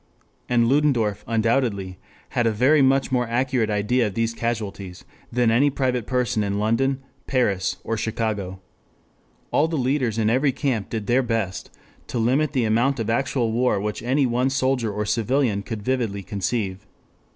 ]and 0.49 0.67
Ludendorff 0.67 1.23
undoubtedly 1.27 1.99
had 2.29 2.47
a 2.47 2.51
very 2.51 2.81
much 2.81 3.11
more 3.11 3.27
accurate 3.27 3.69
idea 3.69 4.07
of 4.07 4.15
these 4.15 4.33
casualties 4.33 5.05
than 5.31 5.51
any 5.51 5.69
private 5.69 6.07
person 6.07 6.43
in 6.43 6.57
London, 6.57 7.03
Paris 7.27 7.77
or 7.83 7.95
Chicago. 7.97 8.59
All 9.51 9.67
the 9.67 9.77
leaders 9.77 10.17
in 10.17 10.27
every 10.27 10.51
camp 10.53 10.89
did 10.89 11.05
their 11.05 11.21
best 11.21 11.69
to 12.07 12.17
limit 12.17 12.53
the 12.53 12.65
amount 12.65 12.99
of 12.99 13.11
actual 13.11 13.51
war 13.51 13.79
which 13.79 14.01
any 14.01 14.25
one 14.25 14.49
soldier 14.49 14.91
or 14.91 15.05
civilian 15.05 15.61
could 15.61 15.83
vividly 15.83 16.23
conceive. 16.23 16.87